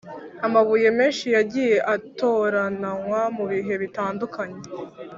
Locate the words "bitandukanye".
3.81-4.59